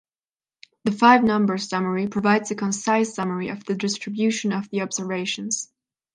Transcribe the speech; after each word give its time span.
The 0.83 0.91
five-number 0.93 1.59
summary 1.59 2.07
provides 2.07 2.49
a 2.49 2.55
concise 2.55 3.13
summary 3.13 3.49
of 3.49 3.65
the 3.65 3.75
distribution 3.75 4.51
of 4.51 4.67
the 4.71 4.81
observations. 4.81 5.71